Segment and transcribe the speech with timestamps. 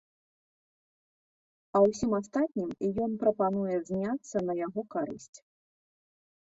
[1.75, 2.71] А ўсім астатнім
[3.07, 5.35] ён прапануе зняцца на яго карысць.